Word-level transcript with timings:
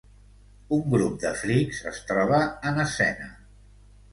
Un 0.77 0.81
grup 0.93 1.19
de 1.25 1.33
freaks 1.41 1.81
es 1.91 1.99
troba 2.13 2.41
en 2.71 2.85
escena. 2.87 3.29